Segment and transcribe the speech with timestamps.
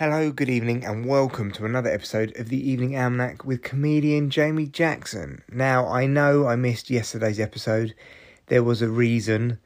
[0.00, 4.64] Hello, good evening, and welcome to another episode of the Evening Almanac with comedian Jamie
[4.64, 5.42] Jackson.
[5.52, 7.94] Now, I know I missed yesterday's episode.
[8.46, 9.58] There was a reason.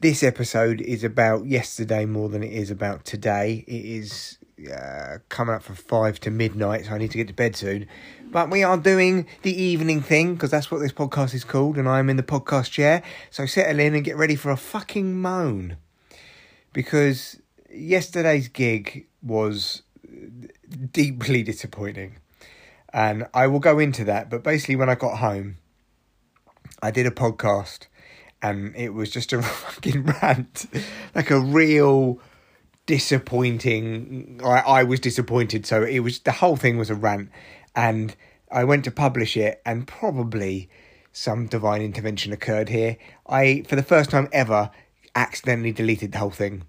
[0.00, 3.64] This episode is about yesterday more than it is about today.
[3.68, 4.38] It is
[4.76, 7.86] uh, coming up for five to midnight, so I need to get to bed soon.
[8.24, 11.88] But we are doing the evening thing because that's what this podcast is called, and
[11.88, 13.04] I'm in the podcast chair.
[13.30, 15.76] So settle in and get ready for a fucking moan.
[16.72, 17.38] Because
[17.76, 19.82] yesterday's gig was
[20.92, 22.16] deeply disappointing.
[22.92, 24.30] And I will go into that.
[24.30, 25.58] But basically, when I got home,
[26.82, 27.86] I did a podcast
[28.42, 30.66] and it was just a fucking rant.
[31.14, 32.20] like a real
[32.86, 34.40] disappointing.
[34.44, 35.66] I, I was disappointed.
[35.66, 37.30] So it was the whole thing was a rant.
[37.74, 38.16] And
[38.50, 40.70] I went to publish it, and probably
[41.12, 42.96] some divine intervention occurred here.
[43.26, 44.70] I, for the first time ever,
[45.14, 46.62] accidentally deleted the whole thing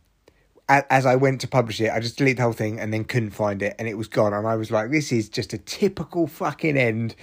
[0.69, 3.31] as I went to publish it, I just deleted the whole thing and then couldn't
[3.31, 4.33] find it and it was gone.
[4.33, 7.15] And I was like, this is just a typical fucking end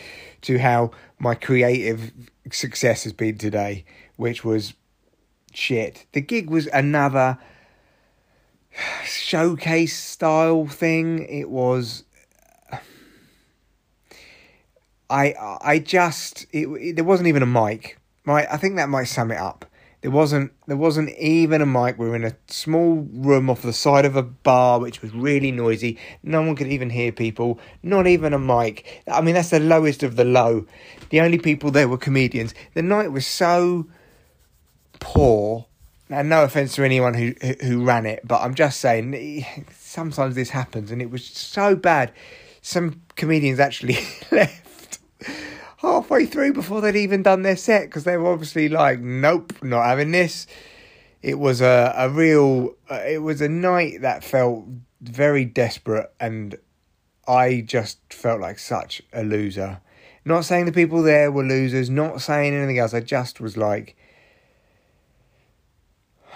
[0.42, 2.12] to how my creative
[2.50, 3.84] success has been today,
[4.16, 4.74] which was
[5.52, 6.06] shit.
[6.12, 7.38] The gig was another
[9.04, 11.26] showcase style thing.
[11.28, 12.04] It was.
[15.10, 17.98] I I just it, it there wasn't even a mic.
[18.26, 19.66] Right, I think that might sum it up
[20.04, 21.98] there wasn't there wasn't even a mic.
[21.98, 25.50] We were in a small room off the side of a bar, which was really
[25.50, 25.96] noisy.
[26.22, 27.58] No one could even hear people.
[27.82, 29.02] Not even a mic.
[29.10, 30.66] I mean, that's the lowest of the low.
[31.08, 32.52] The only people there were comedians.
[32.74, 33.86] The night was so
[35.00, 35.64] poor.
[36.10, 40.50] And no offense to anyone who who ran it, but I'm just saying sometimes this
[40.50, 42.12] happens, and it was so bad.
[42.60, 43.96] Some comedians actually
[44.30, 44.98] left
[46.04, 49.86] halfway through before they'd even done their set because they were obviously like, nope, not
[49.86, 50.46] having this.
[51.22, 54.66] It was a, a real, uh, it was a night that felt
[55.00, 56.56] very desperate and
[57.26, 59.80] I just felt like such a loser.
[60.26, 62.92] Not saying the people there were losers, not saying anything else.
[62.92, 63.96] I just was like,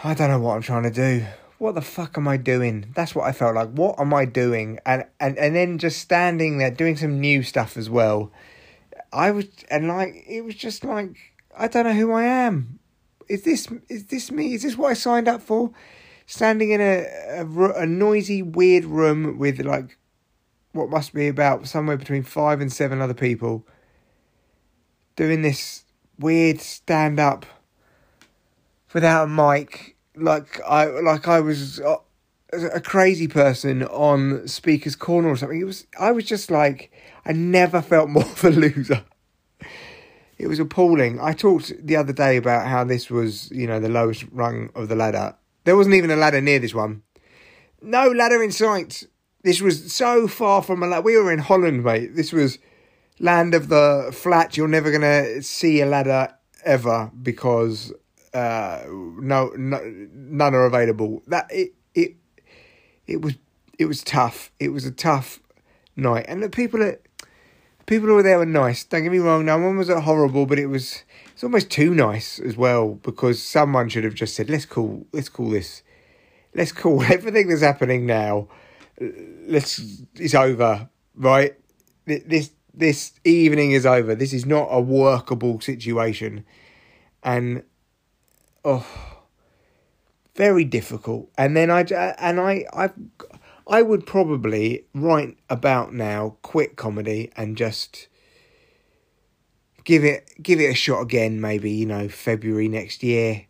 [0.03, 1.27] I don't know what I'm trying to do.
[1.59, 2.91] What the fuck am I doing?
[2.95, 3.69] That's what I felt like.
[3.69, 4.79] What am I doing?
[4.87, 8.31] And and and then just standing there doing some new stuff as well
[9.13, 11.17] I was, and like, it was just like,
[11.57, 12.79] I don't know who I am.
[13.29, 14.55] Is this, is this me?
[14.55, 15.71] Is this what I signed up for?
[16.27, 17.07] Standing in a,
[17.41, 19.99] a, a noisy, weird room with like,
[20.73, 23.67] what must be about somewhere between five and seven other people
[25.17, 25.85] doing this
[26.19, 27.45] weird stand up
[28.93, 31.97] without a mic like I like I was uh,
[32.53, 36.91] a crazy person on speaker's corner or something it was I was just like
[37.25, 39.05] I never felt more of a loser.
[40.39, 41.21] It was appalling.
[41.21, 44.89] I talked the other day about how this was, you know, the lowest rung of
[44.89, 45.35] the ladder.
[45.65, 47.03] There wasn't even a ladder near this one.
[47.83, 49.05] No ladder in sight.
[49.43, 51.03] This was so far from a ladder.
[51.03, 52.15] We were in Holland, mate.
[52.15, 52.59] This was
[53.19, 54.57] land of the flat.
[54.57, 56.33] You're never to see a ladder
[56.65, 57.93] ever because
[58.33, 61.23] uh, no, no, none are available.
[61.27, 61.75] That it
[63.09, 63.35] it was
[63.79, 64.53] it was tough.
[64.61, 65.41] It was a tough
[65.97, 67.01] night, and the people at
[67.87, 68.85] people who were there were nice.
[68.85, 69.45] Don't get me wrong.
[69.47, 71.03] No one was horrible, but it was
[71.33, 75.29] it's almost too nice as well because someone should have just said, "Let's call let's
[75.29, 75.83] call this,
[76.55, 78.49] let's call everything that's happening now.
[79.01, 81.55] Let's it's over, right?
[82.05, 84.15] This this evening is over.
[84.15, 86.45] This is not a workable situation,
[87.25, 87.65] and
[88.65, 89.08] oh."
[90.39, 91.29] Very difficult.
[91.37, 92.95] And then I uh, and I I've
[93.67, 98.07] I would probably right about now quit comedy and just
[99.85, 103.45] give it give it a shot again maybe you know February next year.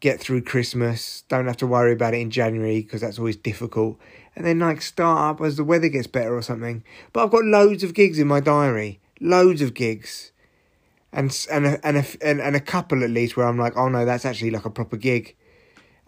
[0.00, 1.24] Get through Christmas.
[1.28, 3.98] Don't have to worry about it in January because that's always difficult.
[4.34, 6.84] And then like start up as the weather gets better or something.
[7.12, 9.00] But I've got loads of gigs in my diary.
[9.20, 10.32] Loads of gigs.
[11.12, 14.06] And and a, and a, and a couple at least where I'm like oh no
[14.06, 15.36] that's actually like a proper gig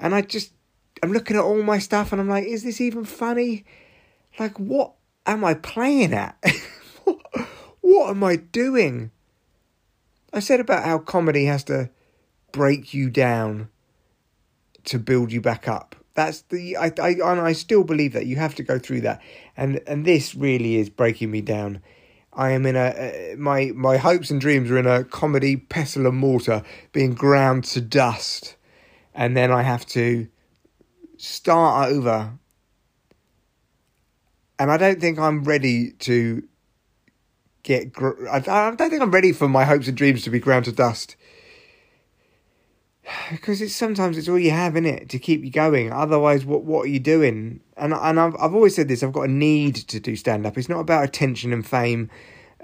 [0.01, 0.53] and I just
[1.03, 3.65] I'm looking at all my stuff and I'm like, is this even funny?
[4.39, 4.93] Like, what
[5.27, 6.37] am I playing at?
[7.81, 9.11] what, am I doing?
[10.33, 11.91] I said about how comedy has to
[12.53, 13.69] break you down
[14.85, 15.97] to build you back up.
[16.15, 19.23] That's the I I and I still believe that you have to go through that,
[19.57, 21.81] and and this really is breaking me down.
[22.33, 26.07] I am in a uh, my my hopes and dreams are in a comedy pestle
[26.07, 26.63] and mortar,
[26.93, 28.57] being ground to dust,
[29.21, 30.29] and then I have to
[31.19, 32.33] start over.
[34.59, 36.43] And I don't think I'm ready to
[37.63, 37.93] get.
[37.93, 40.73] Gr- I, don't think I'm ready for my hopes and dreams to be ground to
[40.73, 41.17] dust.
[43.31, 45.93] because it's sometimes it's all you have in it to keep you going.
[45.93, 47.61] Otherwise, what what are you doing?
[47.77, 49.03] And and I've I've always said this.
[49.03, 50.57] I've got a need to do stand up.
[50.57, 52.09] It's not about attention and fame.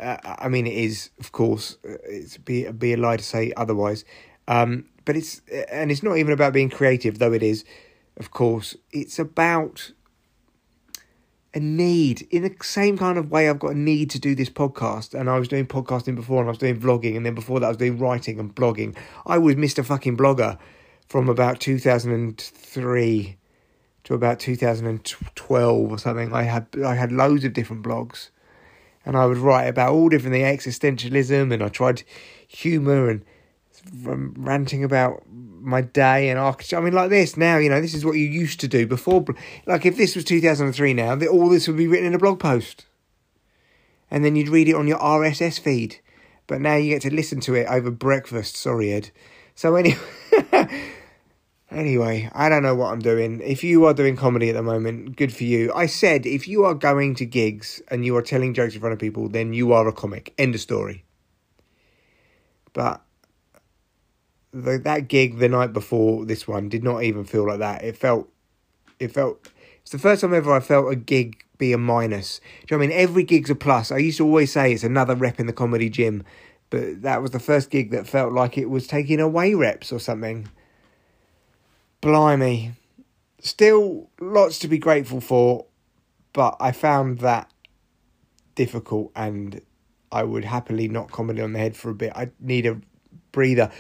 [0.01, 1.77] Uh, I mean, it is, of course.
[1.87, 4.07] uh, It's be be a lie to say otherwise.
[4.49, 7.65] Um, but it's and it's not even about being creative, though it is.
[8.19, 9.93] Of course, it's about
[11.55, 14.51] a need in the same kind of way I've got a need to do this
[14.51, 17.61] podcast and I was doing podcasting before and I was doing vlogging and then before
[17.61, 18.95] that I was doing writing and blogging.
[19.25, 19.83] I was Mr.
[19.83, 20.59] fucking blogger
[21.09, 23.37] from about 2003
[24.05, 26.35] to about 2012 or something.
[26.35, 28.29] I had I had loads of different blogs
[29.07, 32.03] and I would write about all different the existentialism and I tried
[32.47, 33.25] humor and
[34.07, 36.79] um, ranting about my day and architecture.
[36.79, 39.25] I mean, like this now, you know, this is what you used to do before.
[39.67, 42.87] Like, if this was 2003 now, all this would be written in a blog post.
[44.11, 46.01] And then you'd read it on your RSS feed.
[46.47, 48.57] But now you get to listen to it over breakfast.
[48.57, 49.11] Sorry, Ed.
[49.55, 49.99] So, anyway.
[51.71, 53.41] Anyway, I don't know what I'm doing.
[53.41, 55.73] If you are doing comedy at the moment, good for you.
[55.75, 58.93] I said if you are going to gigs and you are telling jokes in front
[58.93, 60.33] of people, then you are a comic.
[60.39, 61.05] End of story.
[62.73, 63.03] But
[64.63, 67.85] the, that gig the night before this one did not even feel like that.
[67.85, 68.29] It felt,
[68.99, 69.49] it felt.
[69.83, 72.41] It's the first time ever I felt a gig be a minus.
[72.67, 72.97] Do you know I mean?
[72.97, 73.93] Every gig's a plus.
[73.93, 76.25] I used to always say it's another rep in the comedy gym,
[76.71, 80.01] but that was the first gig that felt like it was taking away reps or
[80.01, 80.49] something.
[82.01, 82.73] Blimey.
[83.41, 85.67] Still lots to be grateful for,
[86.33, 87.51] but I found that
[88.55, 89.61] difficult and
[90.11, 92.13] I would happily knock comedy on the head for a bit.
[92.17, 92.81] I need a
[93.37, 93.71] breather.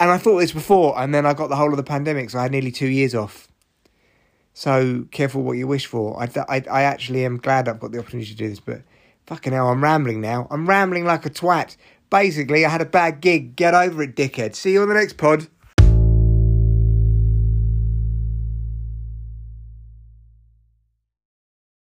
[0.00, 2.38] And I thought this before, and then I got the whole of the pandemic, so
[2.38, 3.48] I had nearly two years off.
[4.54, 6.20] So careful what you wish for.
[6.20, 8.82] I, I, I actually am glad I've got the opportunity to do this, but
[9.26, 10.46] fucking hell, I'm rambling now.
[10.50, 11.76] I'm rambling like a twat.
[12.10, 13.56] Basically, I had a bad gig.
[13.56, 14.54] Get over it, dickhead.
[14.54, 15.48] See you on the next pod.